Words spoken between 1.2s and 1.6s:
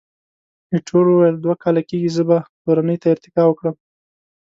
دوه